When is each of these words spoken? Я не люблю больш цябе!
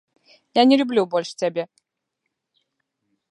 Я 0.59 0.63
не 0.69 0.75
люблю 0.81 1.01
больш 1.11 1.29
цябе! 1.43 1.63